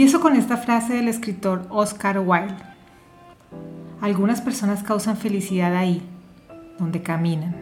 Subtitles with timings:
[0.00, 2.56] Empiezo con esta frase del escritor Oscar Wilde.
[4.00, 6.00] Algunas personas causan felicidad ahí,
[6.78, 7.54] donde caminan.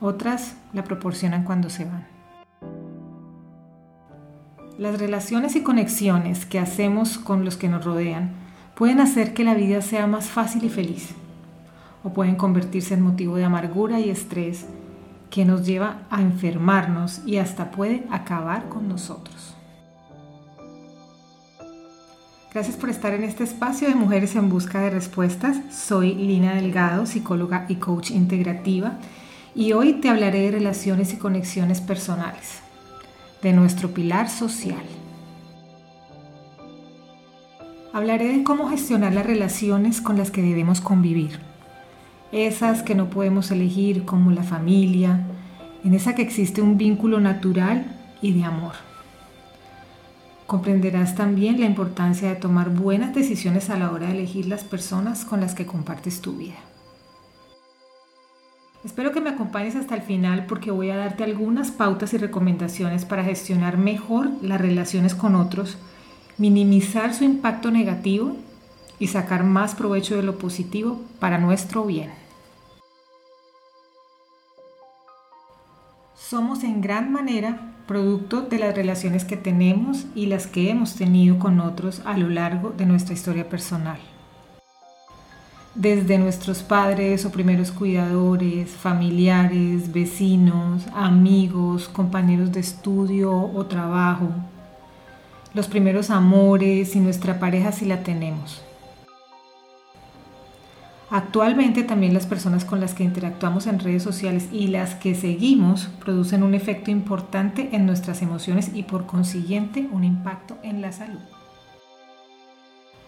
[0.00, 2.06] Otras la proporcionan cuando se van.
[4.78, 8.30] Las relaciones y conexiones que hacemos con los que nos rodean
[8.76, 11.08] pueden hacer que la vida sea más fácil y feliz,
[12.04, 14.64] o pueden convertirse en motivo de amargura y estrés
[15.28, 19.56] que nos lleva a enfermarnos y hasta puede acabar con nosotros.
[22.52, 25.56] Gracias por estar en este espacio de Mujeres en Busca de Respuestas.
[25.70, 28.98] Soy Lina Delgado, psicóloga y coach integrativa,
[29.54, 32.58] y hoy te hablaré de relaciones y conexiones personales,
[33.40, 34.82] de nuestro pilar social.
[37.92, 41.38] Hablaré de cómo gestionar las relaciones con las que debemos convivir,
[42.32, 45.24] esas que no podemos elegir como la familia,
[45.84, 48.89] en esa que existe un vínculo natural y de amor.
[50.50, 55.24] Comprenderás también la importancia de tomar buenas decisiones a la hora de elegir las personas
[55.24, 56.56] con las que compartes tu vida.
[58.84, 63.04] Espero que me acompañes hasta el final porque voy a darte algunas pautas y recomendaciones
[63.04, 65.78] para gestionar mejor las relaciones con otros,
[66.36, 68.36] minimizar su impacto negativo
[68.98, 72.10] y sacar más provecho de lo positivo para nuestro bien.
[76.16, 81.40] Somos en gran manera producto de las relaciones que tenemos y las que hemos tenido
[81.40, 83.98] con otros a lo largo de nuestra historia personal.
[85.74, 94.28] Desde nuestros padres o primeros cuidadores, familiares, vecinos, amigos, compañeros de estudio o trabajo,
[95.52, 98.62] los primeros amores y nuestra pareja si la tenemos.
[101.10, 105.88] Actualmente también las personas con las que interactuamos en redes sociales y las que seguimos
[105.98, 111.18] producen un efecto importante en nuestras emociones y por consiguiente un impacto en la salud.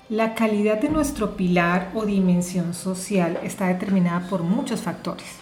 [0.09, 5.37] La calidad de nuestro pilar o dimensión social está determinada por muchos factores.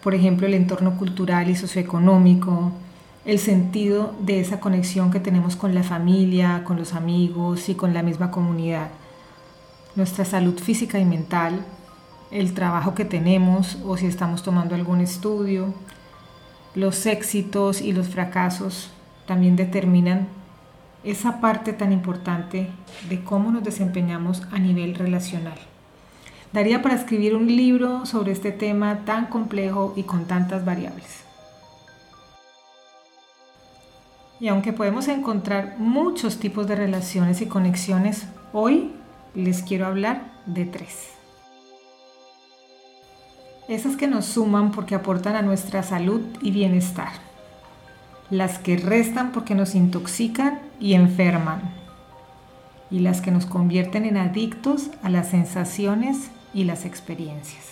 [0.00, 2.70] Por ejemplo, el entorno cultural y socioeconómico,
[3.24, 7.92] el sentido de esa conexión que tenemos con la familia, con los amigos y con
[7.92, 8.90] la misma comunidad,
[9.96, 11.60] nuestra salud física y mental,
[12.30, 15.74] el trabajo que tenemos o si estamos tomando algún estudio.
[16.74, 18.92] Los éxitos y los fracasos
[19.26, 20.28] también determinan
[21.02, 22.68] esa parte tan importante
[23.08, 25.58] de cómo nos desempeñamos a nivel relacional.
[26.52, 31.24] Daría para escribir un libro sobre este tema tan complejo y con tantas variables.
[34.40, 38.92] Y aunque podemos encontrar muchos tipos de relaciones y conexiones, hoy
[39.34, 41.19] les quiero hablar de tres
[43.70, 47.12] esas que nos suman porque aportan a nuestra salud y bienestar,
[48.28, 51.62] las que restan porque nos intoxican y enferman,
[52.90, 57.64] y las que nos convierten en adictos a las sensaciones y las experiencias.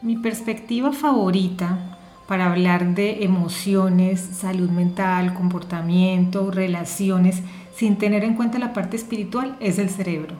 [0.00, 1.96] Mi perspectiva favorita
[2.28, 7.42] para hablar de emociones, salud mental, comportamiento, relaciones,
[7.74, 10.36] sin tener en cuenta la parte espiritual, es el cerebro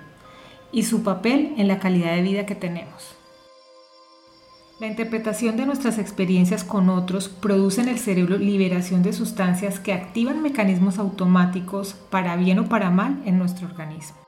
[0.70, 3.17] y su papel en la calidad de vida que tenemos.
[4.80, 9.92] La interpretación de nuestras experiencias con otros produce en el cerebro liberación de sustancias que
[9.92, 14.18] activan mecanismos automáticos para bien o para mal en nuestro organismo.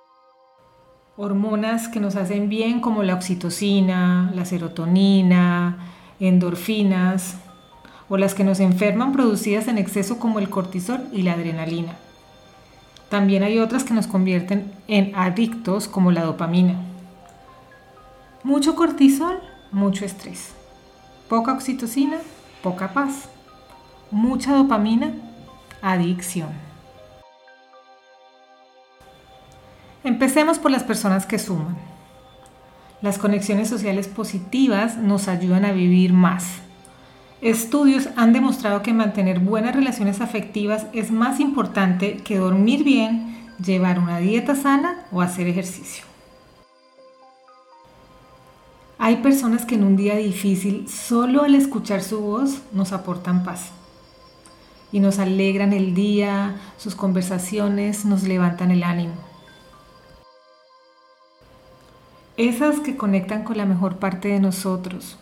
[1.17, 5.79] Hormonas que nos hacen bien como la oxitocina, la serotonina,
[6.19, 7.37] endorfinas
[8.09, 11.93] o las que nos enferman producidas en exceso como el cortisol y la adrenalina.
[13.09, 16.75] También hay otras que nos convierten en adictos como la dopamina.
[18.43, 19.39] Mucho cortisol
[19.73, 20.53] mucho estrés.
[21.29, 22.19] Poca oxitocina,
[22.63, 23.29] poca paz.
[24.11, 25.13] Mucha dopamina,
[25.83, 26.51] adicción.
[30.03, 31.77] Empecemos por las personas que suman.
[33.03, 36.61] Las conexiones sociales positivas nos ayudan a vivir más.
[37.41, 43.99] Estudios han demostrado que mantener buenas relaciones afectivas es más importante que dormir bien, llevar
[43.99, 46.10] una dieta sana o hacer ejercicio.
[49.03, 53.71] Hay personas que en un día difícil, solo al escuchar su voz, nos aportan paz.
[54.93, 59.15] Y nos alegran el día, sus conversaciones nos levantan el ánimo.
[62.37, 65.17] Esas que conectan con la mejor parte de nosotros,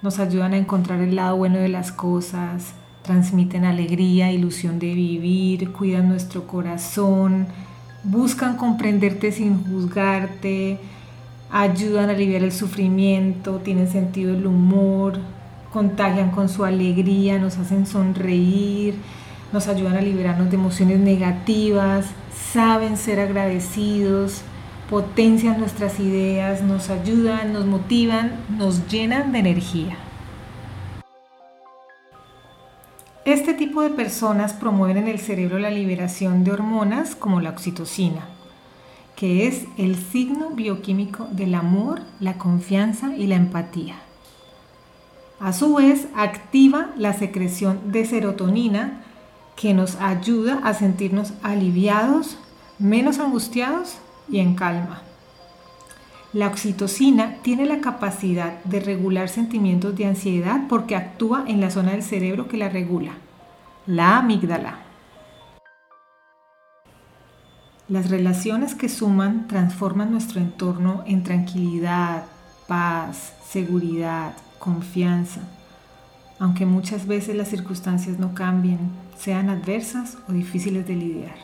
[0.00, 5.72] nos ayudan a encontrar el lado bueno de las cosas, transmiten alegría, ilusión de vivir,
[5.72, 7.48] cuidan nuestro corazón,
[8.04, 10.78] buscan comprenderte sin juzgarte,
[11.50, 15.18] ayudan a aliviar el sufrimiento, tienen sentido del humor,
[15.72, 18.94] contagian con su alegría, nos hacen sonreír,
[19.52, 22.06] nos ayudan a liberarnos de emociones negativas,
[22.52, 24.42] saben ser agradecidos,
[24.90, 29.96] potencian nuestras ideas, nos ayudan, nos motivan, nos llenan de energía.
[33.24, 38.22] Este tipo de personas promueven en el cerebro la liberación de hormonas como la oxitocina,
[39.18, 43.96] que es el signo bioquímico del amor, la confianza y la empatía.
[45.40, 49.02] A su vez, activa la secreción de serotonina
[49.56, 52.38] que nos ayuda a sentirnos aliviados,
[52.78, 53.98] menos angustiados
[54.28, 55.02] y en calma.
[56.32, 61.90] La oxitocina tiene la capacidad de regular sentimientos de ansiedad porque actúa en la zona
[61.90, 63.14] del cerebro que la regula,
[63.84, 64.87] la amígdala.
[67.88, 72.24] Las relaciones que suman transforman nuestro entorno en tranquilidad,
[72.66, 75.40] paz, seguridad, confianza,
[76.38, 78.78] aunque muchas veces las circunstancias no cambien,
[79.16, 81.34] sean adversas o difíciles de lidiar.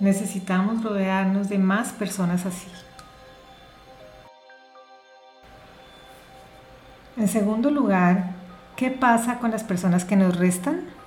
[0.00, 2.68] Necesitamos rodearnos de más personas así.
[7.18, 8.30] En segundo lugar,
[8.76, 11.01] ¿qué pasa con las personas que nos restan?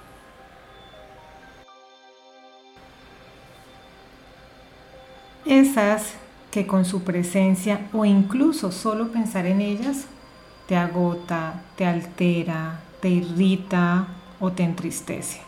[5.46, 6.14] Esas
[6.52, 10.06] que con su presencia o incluso solo pensar en ellas
[10.68, 14.08] te agota, te altera, te irrita
[14.40, 15.42] o te entristece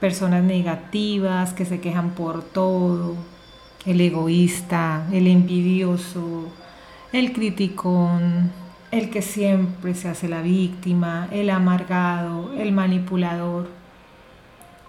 [0.00, 3.16] personas negativas que se quejan por todo,
[3.84, 6.48] el egoísta, el envidioso,
[7.12, 8.50] el criticón,
[8.90, 13.77] el que siempre se hace la víctima, el amargado, el manipulador.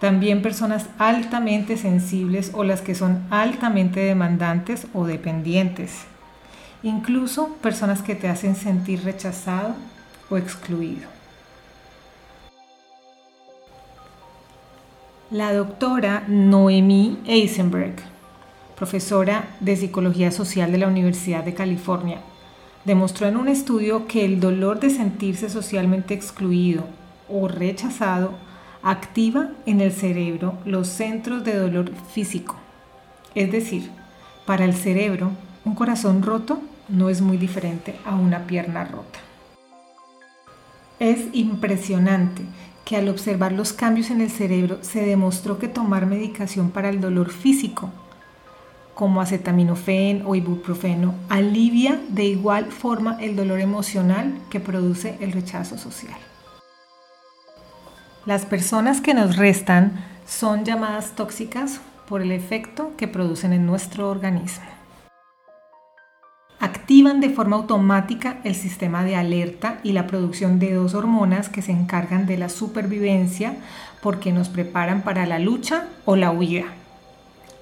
[0.00, 6.04] También personas altamente sensibles o las que son altamente demandantes o dependientes.
[6.82, 9.74] Incluso personas que te hacen sentir rechazado
[10.30, 11.06] o excluido.
[15.30, 17.96] La doctora Noemi Eisenberg,
[18.76, 22.22] profesora de Psicología Social de la Universidad de California,
[22.86, 26.84] demostró en un estudio que el dolor de sentirse socialmente excluido
[27.28, 28.32] o rechazado
[28.82, 32.56] activa en el cerebro los centros de dolor físico.
[33.34, 33.90] Es decir,
[34.46, 35.30] para el cerebro,
[35.64, 39.20] un corazón roto no es muy diferente a una pierna rota.
[40.98, 42.42] Es impresionante
[42.84, 47.00] que al observar los cambios en el cerebro se demostró que tomar medicación para el
[47.00, 47.90] dolor físico,
[48.94, 55.78] como acetaminofén o ibuprofeno, alivia de igual forma el dolor emocional que produce el rechazo
[55.78, 56.29] social.
[58.26, 64.08] Las personas que nos restan son llamadas tóxicas por el efecto que producen en nuestro
[64.08, 64.64] organismo
[66.60, 71.62] activan de forma automática el sistema de alerta y la producción de dos hormonas que
[71.62, 73.54] se encargan de la supervivencia
[74.02, 76.66] porque nos preparan para la lucha o la huida.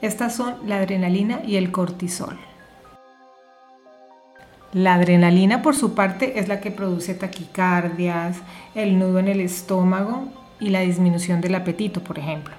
[0.02, 2.38] Estas son la adrenalina y el cortisol.
[4.72, 8.38] La adrenalina, por su parte, es la que produce taquicardias,
[8.74, 10.28] el nudo en el estómago
[10.60, 12.54] y la disminución del apetito, por ejemplo.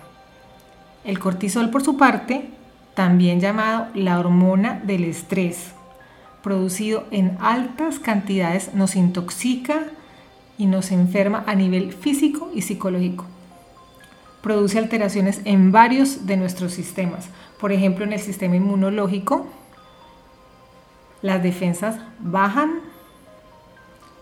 [1.03, 2.49] El cortisol, por su parte,
[2.93, 5.71] también llamado la hormona del estrés,
[6.43, 9.83] producido en altas cantidades nos intoxica
[10.57, 13.25] y nos enferma a nivel físico y psicológico.
[14.41, 17.29] Produce alteraciones en varios de nuestros sistemas.
[17.59, 19.47] Por ejemplo, en el sistema inmunológico,
[21.21, 22.88] las defensas bajan.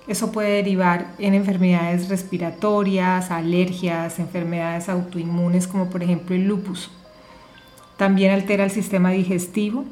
[0.08, 6.90] Eso puede derivar en enfermedades respiratorias, alergias, enfermedades autoinmunes como por ejemplo el lupus.
[7.98, 9.84] También altera el sistema digestivo,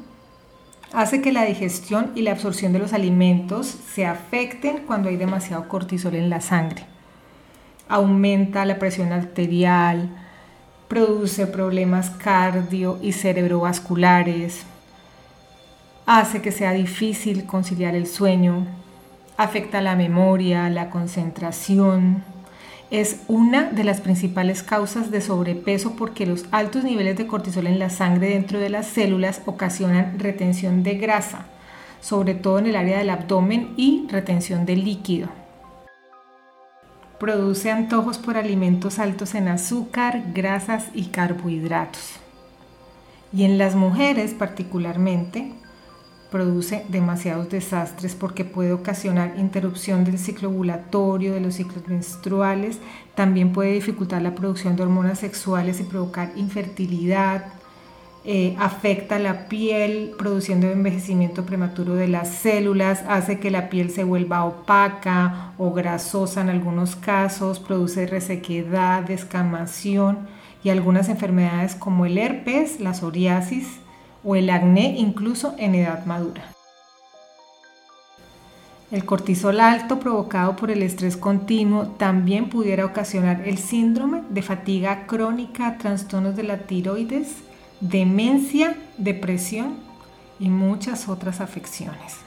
[0.92, 5.68] hace que la digestión y la absorción de los alimentos se afecten cuando hay demasiado
[5.68, 6.86] cortisol en la sangre.
[7.88, 10.08] Aumenta la presión arterial,
[10.88, 14.64] produce problemas cardio y cerebrovasculares,
[16.06, 18.66] hace que sea difícil conciliar el sueño,
[19.36, 22.24] afecta la memoria, la concentración,
[22.90, 27.80] es una de las principales causas de sobrepeso porque los altos niveles de cortisol en
[27.80, 31.46] la sangre dentro de las células ocasionan retención de grasa,
[32.00, 35.28] sobre todo en el área del abdomen y retención de líquido.
[37.18, 42.20] Produce antojos por alimentos altos en azúcar, grasas y carbohidratos.
[43.32, 45.52] Y en las mujeres particularmente,
[46.36, 52.78] produce demasiados desastres porque puede ocasionar interrupción del ciclo ovulatorio, de los ciclos menstruales,
[53.14, 57.46] también puede dificultar la producción de hormonas sexuales y provocar infertilidad,
[58.26, 64.04] eh, afecta la piel, produciendo envejecimiento prematuro de las células, hace que la piel se
[64.04, 70.18] vuelva opaca o grasosa en algunos casos, produce resequedad, descamación
[70.62, 73.80] y algunas enfermedades como el herpes, la psoriasis
[74.26, 76.42] o el acné incluso en edad madura.
[78.90, 85.06] El cortisol alto provocado por el estrés continuo también pudiera ocasionar el síndrome de fatiga
[85.06, 87.36] crónica, trastornos de la tiroides,
[87.80, 89.74] demencia, depresión
[90.38, 92.18] y muchas otras afecciones.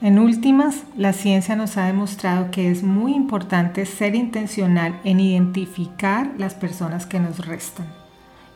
[0.00, 6.32] En últimas, la ciencia nos ha demostrado que es muy importante ser intencional en identificar
[6.38, 8.01] las personas que nos restan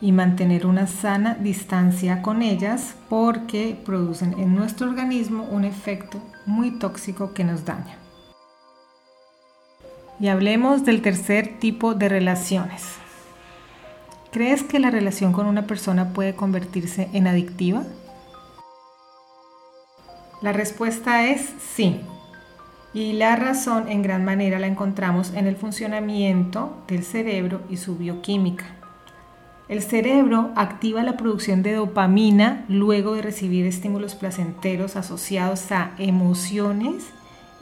[0.01, 6.73] y mantener una sana distancia con ellas porque producen en nuestro organismo un efecto muy
[6.79, 7.97] tóxico que nos daña.
[10.21, 12.97] Y hablemos del tercer tipo de relaciones,
[14.37, 17.85] ¿Crees que la relación con una persona puede convertirse en adictiva?
[20.43, 22.03] La respuesta es sí.
[22.93, 27.97] Y la razón en gran manera la encontramos en el funcionamiento del cerebro y su
[27.97, 28.67] bioquímica.
[29.69, 37.07] El cerebro activa la producción de dopamina luego de recibir estímulos placenteros asociados a emociones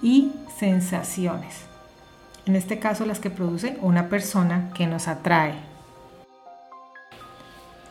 [0.02, 1.62] y sensaciones.
[2.44, 5.54] En este caso las que produce una persona que nos atrae.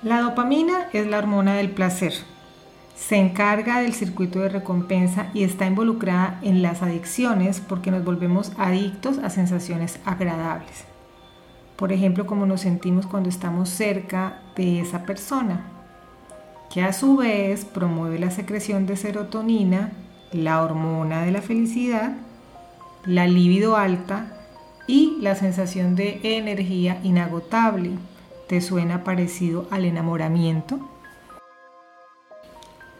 [0.03, 2.13] La dopamina es la hormona del placer.
[2.95, 8.51] Se encarga del circuito de recompensa y está involucrada en las adicciones porque nos volvemos
[8.59, 10.92] adictos a sensaciones agradables.
[11.83, 15.65] Por ejemplo, como nos sentimos cuando estamos cerca de esa persona,
[16.73, 19.91] que a su vez promueve la secreción de serotonina,
[20.31, 22.15] la hormona de la felicidad,
[23.05, 24.27] la libido alta
[24.87, 27.91] y la sensación de energía inagotable
[28.47, 30.79] ¿Te suena parecido al enamoramiento?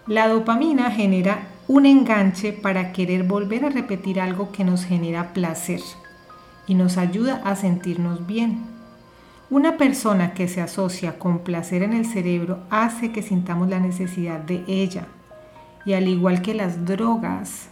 [0.08, 5.80] La dopamina genera un enganche para querer volver a repetir algo que nos genera placer
[6.68, 8.73] y nos ayuda a sentirnos bien.
[9.50, 14.40] Una persona que se asocia con placer en el cerebro hace que sintamos la necesidad
[14.40, 15.08] de ella.
[15.86, 17.68] Y al igual que las drogas,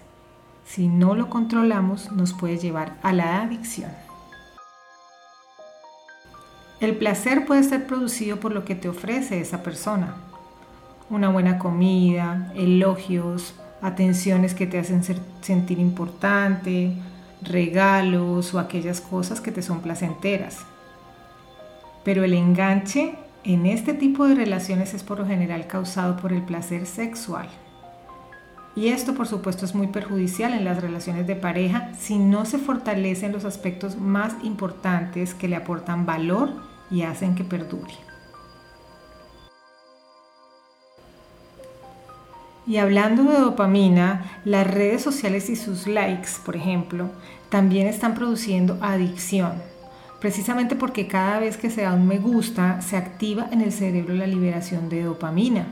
[0.66, 3.90] si no lo controlamos nos puede llevar a la adicción.
[6.82, 10.16] El placer puede ser producido por lo que te ofrece esa persona.
[11.10, 15.04] Una buena comida, elogios, atenciones que te hacen
[15.42, 16.94] sentir importante,
[17.42, 20.66] regalos o aquellas cosas que te son placenteras.
[22.04, 26.44] Pero el enganche en este tipo de relaciones es por lo general causado por el
[26.44, 27.48] placer sexual.
[28.76, 32.58] Y esto por supuesto es muy perjudicial en las relaciones de pareja si no se
[32.58, 36.52] fortalecen los aspectos más importantes que le aportan valor
[36.90, 37.94] y hacen que perdure.
[42.68, 47.10] Y hablando de dopamina, las redes sociales y sus likes, por ejemplo,
[47.50, 49.62] también están produciendo adicción,
[50.22, 54.14] precisamente porque cada vez que se da un me gusta, se activa en el cerebro
[54.14, 55.66] la liberación de dopamina.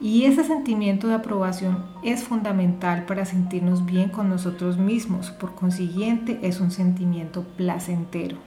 [0.00, 6.40] Y ese sentimiento de aprobación es fundamental para sentirnos bien con nosotros mismos, por consiguiente
[6.42, 8.38] es un sentimiento placentero.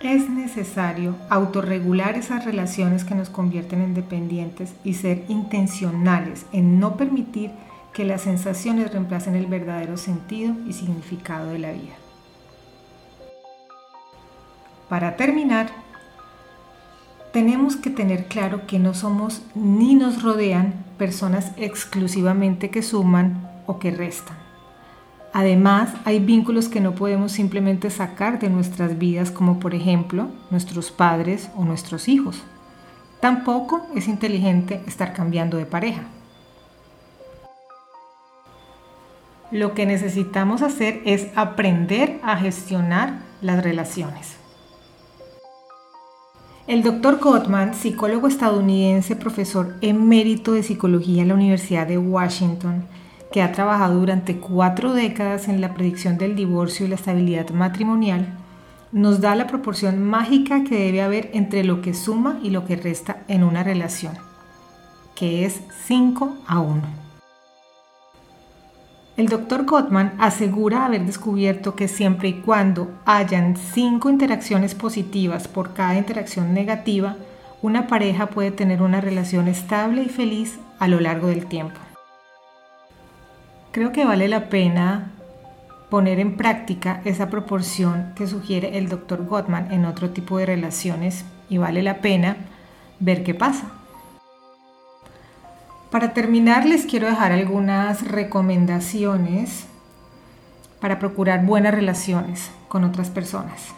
[0.00, 6.96] Es necesario autorregular esas relaciones que nos convierten en dependientes y ser intencionales en no
[6.96, 7.50] permitir
[7.92, 11.94] que las sensaciones reemplacen el verdadero sentido y significado de la vida.
[14.88, 15.68] Para terminar,
[17.32, 23.78] tenemos que tener claro que no somos ni nos rodean personas exclusivamente que suman o
[23.78, 24.36] que restan.
[25.32, 30.90] Además, hay vínculos que no podemos simplemente sacar de nuestras vidas, como por ejemplo nuestros
[30.90, 32.42] padres o nuestros hijos.
[33.20, 36.02] Tampoco es inteligente estar cambiando de pareja.
[39.52, 44.36] Lo que necesitamos hacer es aprender a gestionar las relaciones.
[46.66, 52.86] El doctor Gottman, psicólogo estadounidense, profesor emérito de psicología en la Universidad de Washington,
[53.30, 58.38] que ha trabajado durante cuatro décadas en la predicción del divorcio y la estabilidad matrimonial,
[58.90, 62.76] nos da la proporción mágica que debe haber entre lo que suma y lo que
[62.76, 64.14] resta en una relación,
[65.14, 67.01] que es 5 a 1.
[69.14, 75.74] El doctor Gottman asegura haber descubierto que siempre y cuando hayan 5 interacciones positivas por
[75.74, 77.16] cada interacción negativa,
[77.60, 81.78] una pareja puede tener una relación estable y feliz a lo largo del tiempo.
[83.70, 85.10] Creo que vale la pena
[85.90, 91.26] poner en práctica esa proporción que sugiere el doctor Gottman en otro tipo de relaciones
[91.50, 92.36] y vale la pena
[92.98, 93.81] ver qué pasa.
[95.92, 99.66] Para terminar les quiero dejar algunas recomendaciones
[100.80, 103.74] para procurar buenas relaciones con otras personas.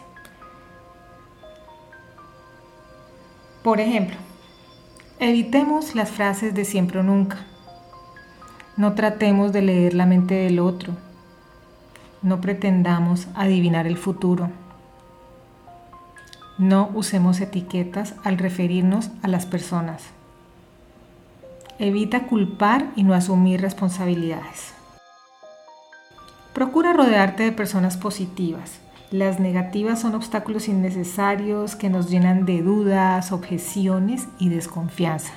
[3.65, 4.15] Por ejemplo,
[5.19, 7.39] evitemos las frases de siempre o nunca.
[8.77, 10.93] No tratemos de leer la mente del otro.
[12.21, 14.49] No pretendamos adivinar el futuro.
[16.57, 20.15] No usemos etiquetas al referirnos a las personas.
[21.77, 24.73] Evita culpar y no asumir responsabilidades.
[26.53, 28.79] Procura rodearte de personas positivas.
[29.11, 35.33] Las negativas son obstáculos innecesarios que nos llenan de dudas, objeciones y desconfianza.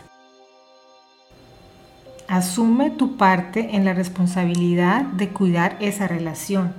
[2.28, 6.72] Asume tu parte en la responsabilidad de cuidar esa relación.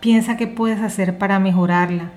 [0.00, 2.10] Piensa qué puedes hacer para mejorarla.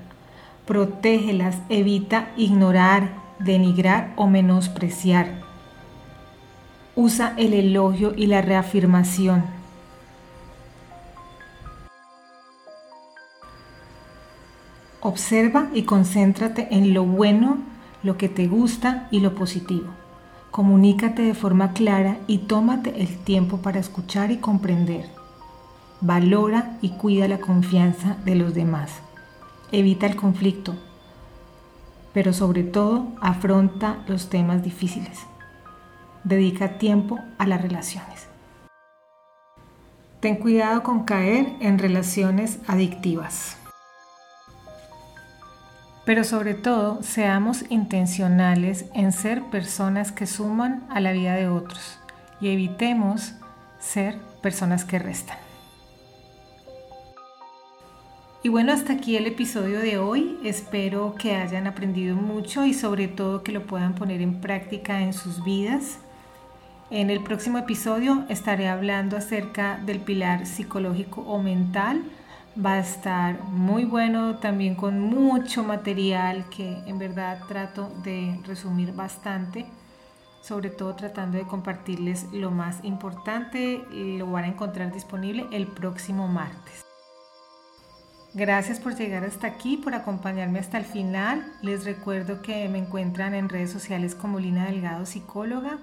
[0.66, 5.49] Protégelas, evita ignorar, denigrar o menospreciar.
[7.02, 9.46] Usa el elogio y la reafirmación.
[15.00, 17.60] Observa y concéntrate en lo bueno,
[18.04, 19.88] lo que te gusta y lo positivo.
[20.52, 25.06] Comunícate de forma clara y tómate el tiempo para escuchar y comprender.
[26.02, 28.92] Valora y cuida la confianza de los demás.
[29.72, 30.76] Evita el conflicto,
[32.12, 35.30] pero sobre todo afronta los temas difíciles.
[36.30, 38.28] Dedica tiempo a las relaciones.
[40.20, 43.58] Ten cuidado con caer en relaciones adictivas.
[46.06, 51.98] Pero sobre todo, seamos intencionales en ser personas que suman a la vida de otros
[52.40, 53.34] y evitemos
[53.80, 55.40] ser personas que restan.
[58.44, 60.38] Y bueno, hasta aquí el episodio de hoy.
[60.44, 65.14] Espero que hayan aprendido mucho y sobre todo que lo puedan poner en práctica en
[65.14, 65.98] sus vidas.
[66.92, 72.02] En el próximo episodio estaré hablando acerca del pilar psicológico o mental
[72.58, 78.92] va a estar muy bueno, también con mucho material que en verdad trato de resumir
[78.94, 79.68] bastante,
[80.42, 86.28] sobre todo tratando de compartirles lo más importante, lo van a encontrar disponible el próximo
[86.28, 86.84] martes.
[88.34, 91.54] Gracias por llegar hasta aquí, por acompañarme hasta el final.
[91.62, 95.78] Les recuerdo que me encuentran en redes sociales como Lina Delgado Psicóloga.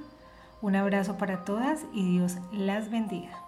[0.63, 3.46] Un abrazo para todas y Dios las bendiga.